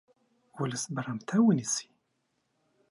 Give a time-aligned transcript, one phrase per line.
[0.59, 1.87] ولس برمته ونیسي.